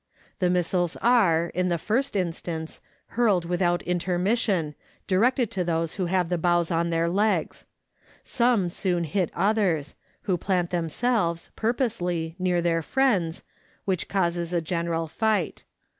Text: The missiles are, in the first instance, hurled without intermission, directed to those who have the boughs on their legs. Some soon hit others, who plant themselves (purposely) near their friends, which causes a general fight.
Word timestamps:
The 0.39 0.49
missiles 0.49 0.95
are, 0.95 1.51
in 1.53 1.69
the 1.69 1.77
first 1.77 2.15
instance, 2.15 2.81
hurled 3.09 3.45
without 3.45 3.83
intermission, 3.83 4.73
directed 5.05 5.51
to 5.51 5.63
those 5.63 5.93
who 5.93 6.07
have 6.07 6.27
the 6.27 6.39
boughs 6.39 6.71
on 6.71 6.89
their 6.89 7.07
legs. 7.07 7.65
Some 8.23 8.67
soon 8.69 9.03
hit 9.03 9.29
others, 9.35 9.93
who 10.23 10.39
plant 10.39 10.71
themselves 10.71 11.51
(purposely) 11.55 12.35
near 12.39 12.63
their 12.63 12.81
friends, 12.81 13.43
which 13.85 14.07
causes 14.09 14.53
a 14.53 14.59
general 14.59 15.05
fight. 15.05 15.65